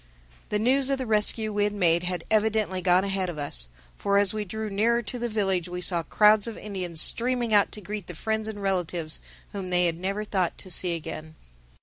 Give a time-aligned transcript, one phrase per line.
[0.49, 3.67] The news of the rescue we had made had evidently gone ahead of us.
[3.99, 7.71] For as we drew nearer to the village we saw crowds of Indians streaming out
[7.73, 9.19] to greet the friends and relatives
[9.51, 11.35] whom they had never thought to see again.